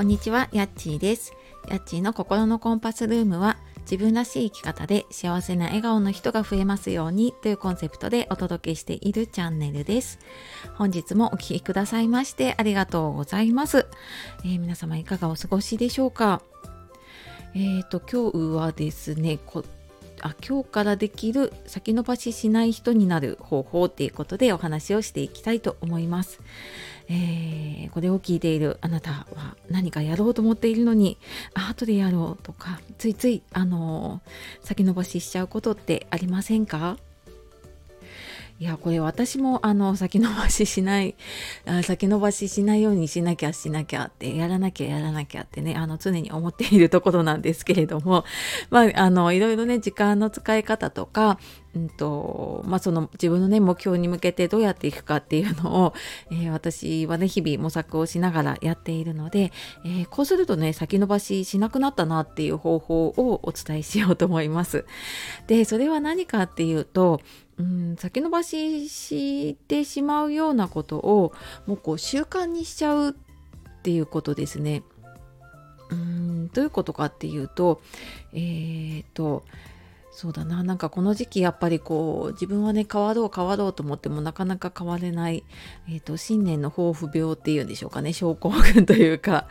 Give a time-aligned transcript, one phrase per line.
[0.00, 1.34] こんにちは、やっちーです。
[1.68, 10.18] やっちーの心のコンパスルームは自分らしい生き方で幸せな笑顔の人が増えますようにというコンセプトでお届けしているチャンネルです。
[10.76, 13.88] 本日もお聴きくださいましてありがとうございます。
[14.42, 16.40] えー皆様いかがお過ごしでしょうか？
[17.54, 19.38] えっ、と、今日はですね、
[20.22, 26.40] あ今日からできる先延ばししない人になる方法っていうことでお話をしていきたいと思います。
[27.08, 31.18] えーこれを聞いているあなたは何かやろうと思っているのに
[31.54, 34.20] あ後でやろうとかついついあの
[34.62, 36.98] 先延ばししちゃうことってありませんか？
[38.60, 41.16] いやこれ私もあの先延ばししない
[41.82, 48.26] 先延ばししないようにしなきゃしなきゃってやらなきゃやらなきゃってねあの常に思っているところなんですけれども
[48.68, 51.38] まああのいろいろね時間の使い方とか
[51.74, 55.94] うんとまあ、その自分のね目標に向けてどうやっていくかっていうのを、
[56.32, 59.52] えー私はね日々模索をしながらやっているので、
[59.84, 64.84] えーこうするとね先延ばししなくなったなっていう方法をお伝えしようと思います。
[65.46, 67.20] でそれは何かっていうと
[67.60, 71.34] うん先延ばししてしまうようなことを
[71.66, 73.12] もうこう習慣にしちゃうっ
[73.82, 74.82] ていうことですね。
[75.90, 77.82] うんどういうことかっていうと
[78.32, 79.44] えー、と
[80.20, 80.62] そうだな。
[80.62, 85.44] なんかこの時期やっぱりこう自分はね変わろう変わろうと思ってもなかなか変われない、
[85.88, 88.12] えー、と新年の抱負病っていうんでしょうかね。
[88.12, 89.46] 症候群というか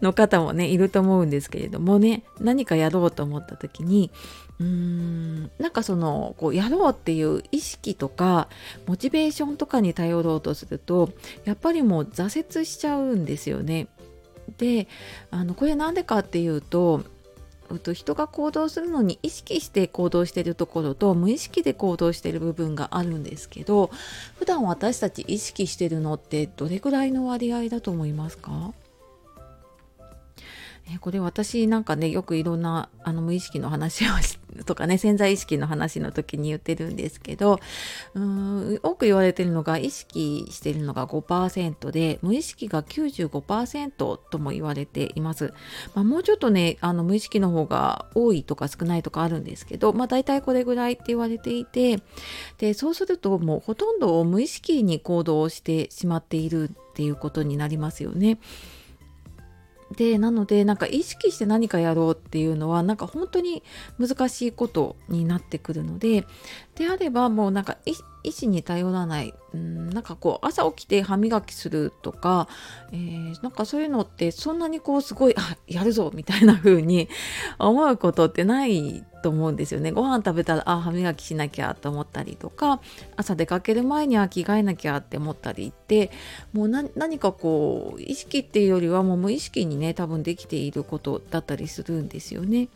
[0.00, 2.22] の方もねいると思うんですけれどもね。
[2.40, 4.10] 何かやろうと思った時に
[4.58, 8.48] うーんなんかそのこうやろうっていう意識とか
[8.86, 11.10] モチベーションとかに頼ろうとすると
[11.44, 13.88] やっぱりもう挫折しちゃうんですよね。
[14.56, 14.88] で
[15.30, 17.04] あのこれなんでかっていうと
[17.66, 23.90] と人が行動するのに意識して行動してるところと無意識で行動してる部分があるんですけど
[24.38, 28.72] 普段私たち意識してるのってどれくらいの割合だと思いますか？
[30.88, 34.08] えこれ私なんかねよくいろんなあの無意識の話を
[34.64, 37.58] とかね潜在意識の話の時に言ってるんですけど
[38.14, 45.52] うーん多く言われてるのが意識してるのが5%で無意識が95%とも言われています。
[45.94, 52.00] まあ、もうちょっとねあの無意識の方が多いとか少ないとかあるんですけど、まあ、大体これぐらいって言われていて
[52.58, 58.38] でそうするともうほとんど無意識に行動してしまっているっていうことになりますよね。
[59.94, 63.62] でなのでなんか意識して何かやろうっていうのはなんか本当に
[63.98, 66.26] 難しいことになってくるので
[66.74, 67.78] であればもうなんか
[68.26, 72.48] 意意思に頼らないうんなんかこう朝起きて歯磨きするとか、
[72.92, 77.08] えーなんかそういうのってそんなにこうすごいあやるぞみたいな風に
[77.58, 79.92] 思うことってないと思うんですよね。
[79.92, 82.80] ご飯食べたらあ歯磨きしなきゃと思ったりとか
[83.16, 86.10] 朝出かける前には着替えなきゃって思ったりって
[86.52, 92.68] もう何かこう意識っていうよりはもう無意識にね多分できていることだったりするんですよね。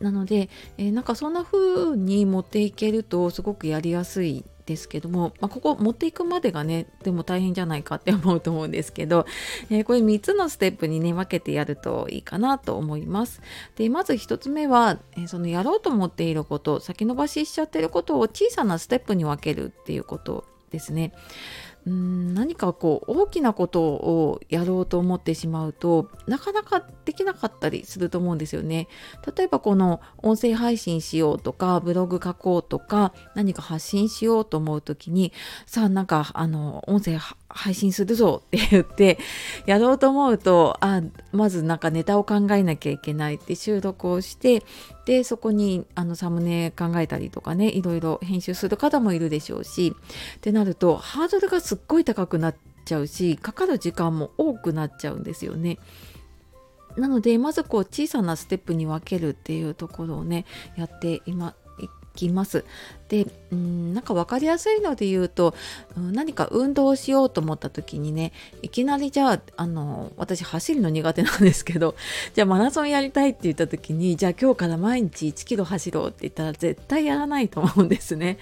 [0.00, 0.48] なので、
[0.78, 9.26] えーなんかそんな風に持っていけるとすごくやりやすいですけども、まあ、ここ持っていくまでがねでも大変じゃないかって思うと思うんですけど、
[9.70, 13.40] えーこれ3つのステップにね分けてやるといいかなと思います。
[13.76, 21.12] でまず1つ目は、えーそのやろうと思っていること先延ばししちゃってることを小さなステップに分けるっていうことですね。
[21.86, 28.88] うん何かこう大きなことをやろうと思ってしまうとなかなかできなかったりすると思うんですよね。
[29.36, 35.32] 例えばこの音声配信しようとかブログ書こうとか何か発信しようと思う時に
[35.66, 37.18] さあなんかあの音声
[37.56, 39.18] 配信するぞって言って
[39.66, 41.02] やろうと思うとあ
[41.32, 44.62] まずなんかネタを考えなきゃいけないって収録をして
[45.06, 49.96] でそこにあのサムネ考えたりとかねいろいろ編集する方もいるでしょうし
[50.36, 55.78] ってなるとハードルがすっごい高くなっちゃうしかかる時間も多くなっちゃうんですよね。
[56.96, 60.46] なのでまずこう小さなステップに分けるっていうところをね
[60.76, 62.64] やって今いきます。
[63.08, 65.54] でうんなんか分かりやすいので言うと、
[65.96, 68.32] うん何か運動しようと思った時にね
[68.62, 71.94] いきなりじゃああの私走るの苦手なんですけど
[72.34, 78.38] じゃあマラソンやりたいって言った時にじゃあ今日から毎日1キロ走ろうって言ったら絶対やらないと思うんですね。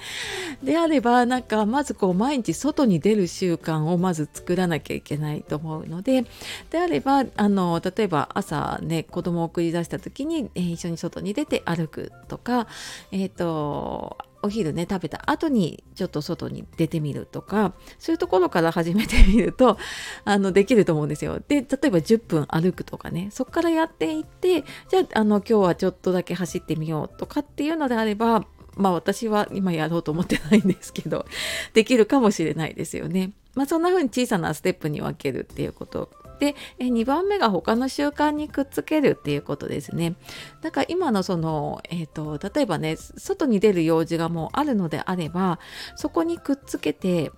[0.62, 6.24] であればなんかまずこう毎日外に出る習慣をまず作らなきゃいけないと思うので
[6.70, 12.66] であればあの例えば朝ね子供を送り出した時に、えー一緒に外に出て歩くとか
[13.12, 19.78] えっ、とお昼ね食べた後にちょっと外に出てみるとかそういうところから始めてみると
[20.24, 21.40] あのできると思うんですよ。
[21.46, 28.46] で例えば10分歩くとかねそこからやっていってじゃああの今日はちょっとだけ走ってみようとかっていうのであれば
[28.76, 31.26] まあ私は今やろうと思ってないんですけど
[31.72, 33.32] できるかもしれないですよね。
[33.54, 40.14] まあそんな風に小さなステップに分けるっていうことで2番目が他の習慣にくっつけるっていうことですね。
[40.62, 45.58] だから今のその、えーと、例えばね外に出る用事がもうあるのであれば
[45.96, 47.30] そこにくっつけて、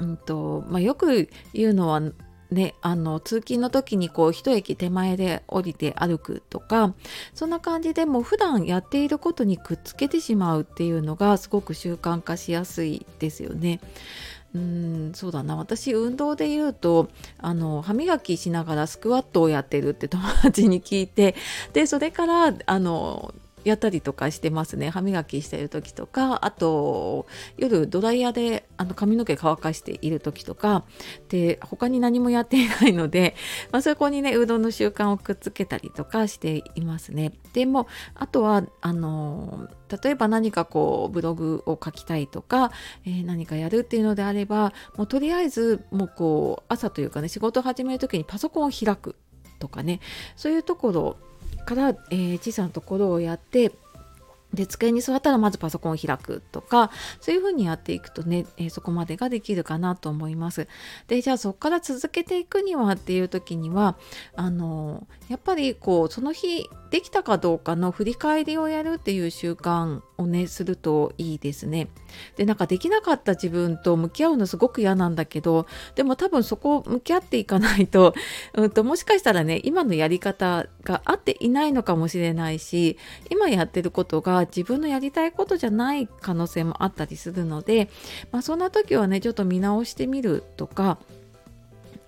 [0.00, 2.00] うんとまあ、よく言うのは
[2.54, 6.94] ね、あの通勤の時にこう一駅手前で降りて歩くとか
[7.34, 13.80] そんな感じでもう普段やっていることにくっつけてしまうっていうのがすごく習慣化しやすいですよね。
[14.54, 15.56] うんそうだな。
[15.56, 17.08] 私運動で言うと
[17.38, 21.34] あの歯磨きしながらスクワットをやってるって友達に聞いて
[21.72, 23.34] でそれからあの
[23.64, 24.90] やったりとかしてますね。
[24.90, 30.84] 歯磨きしてる時とかあと夜ドライヤーであの髪の毛乾かしている時とか
[31.28, 33.34] で他に何もやっていないので、
[33.72, 37.32] まあ、そこにねうどんの習慣をくっつけたりとかしていますね。
[37.52, 39.68] でもあとはあの
[40.02, 42.72] 例えば何かこうブログを書きたいとか、
[43.04, 49.16] えー、何かやるっていうのであればもうとりあえずもうこう朝というかね仕事を始める時にパソコンを開く
[49.58, 50.00] とかね
[50.36, 51.16] そういうところ
[51.64, 53.72] から、えー、小さなところをやって
[54.54, 56.90] で机に座ったらまずパソコンを開くとか
[57.20, 60.68] そういうふうにやっていくとね、えー、そこまでができるかなと思います。
[61.08, 63.96] でじゃあそこから続けていくにはっていう時には
[64.34, 71.88] あのやっぱりこうその日できたかどうかの振り返りをやるっていう習慣をねするといいですね。
[72.36, 75.66] でなんかできなかった自分と向き合うのすごく嫌なんだけど
[75.96, 78.14] でも多分そこを向き合っていかないと,
[78.54, 82.96] うんともしかしたらね今のやり方が合っていないのかもしれないし
[83.30, 87.88] 今やってることが自分のやりたいことじゃない可能性もあったりするので、
[88.32, 90.98] まあ、そんな時はねちょっと見直してみるとか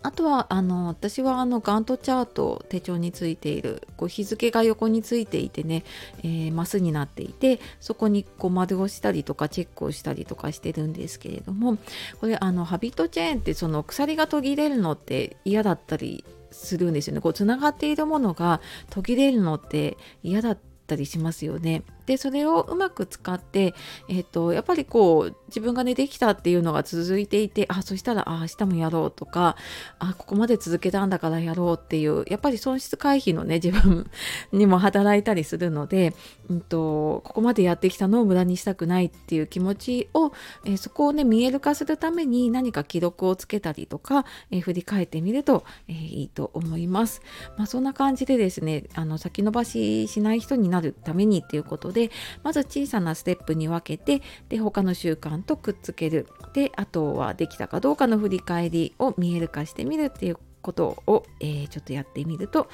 [0.07, 5.83] あとはあの私はあのガントチャート手帳についているこう日付が横についていてね、
[6.23, 11.77] えー、マスになっていてそこにこう丸をしたりとかチェックをしたりとかしてるんですけれども
[12.21, 18.61] これあのハビットチェーンってその鎖が途切れるのって嫌だったりするんですよねこうつながっているものが
[18.91, 21.83] 途切れるのって嫌だったりしますよね。
[22.07, 23.75] でそれをうまく使って、
[24.09, 29.57] えーと、やっぱりこう自分がねできたっていうのが続いていてあそしたらあ明日もやろうとか
[29.99, 34.11] あここまで続けたんだからやろうっていうやっぱり損失回避のね自分
[34.53, 36.15] にも働いたりするので、
[36.49, 40.33] うんと、ここまでやってきたのを無駄にしたくないっていう気持ちを、
[40.65, 47.23] えー、そこをね見える化するために何か記録をつけたりとか、えー、振り返ってみると、えー、いいと思います。
[47.57, 52.11] まあ、そんな感じでですねあの先延ばししない人になるためにっていうことで
[52.43, 56.29] まず小さなステップに分けてで他の習慣とくっつける。
[56.53, 60.37] であとはできたかどうかの振り返りを見える化してみるっていう
[60.67, 62.69] ことを、えー、ちょっとやってみると、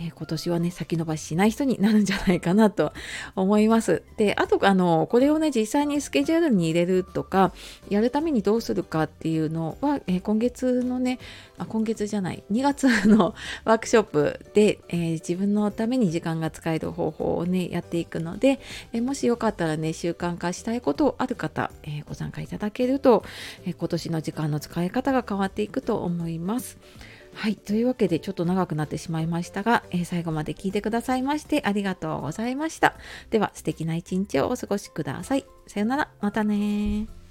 [0.00, 2.92] えー、今年はね先延ばししない人になるんじゃないかなと
[3.36, 4.02] 思います。
[4.16, 7.52] であとあのこれをね実際にスケジュールに入れるとか
[7.88, 11.20] やるためにどうするかっていうのは、えー、今月のね
[11.58, 13.34] あ今月じゃない2月の
[13.64, 18.58] ワークショップで、え自分のために時間が使える方法をねやっていくので、
[18.92, 23.24] えもしよかったらね習慣化したいことある方、えご参加いただけると、
[23.64, 26.78] え今年の時間の使い方が変わっていくと思います。
[27.36, 27.56] はい。
[27.56, 32.94] というわけで、ちょっと長くなってしまいましたが、えー、最後まで聞いてくださいましてありがとうございました。
[33.28, 35.44] では、素敵な一日をお過ごしください。
[35.66, 36.08] さよなら。
[36.22, 37.25] またね